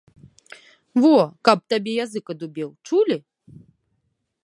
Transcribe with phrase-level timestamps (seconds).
[1.03, 1.11] Во,
[1.49, 3.17] каб табе язык адубеў, чулі?